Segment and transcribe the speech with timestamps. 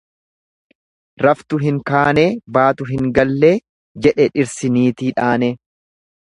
[1.25, 2.25] Raftu hin kaanee
[2.57, 3.53] baatu hin gallee
[4.07, 5.53] jedhe dhirsi niitii dhaanee.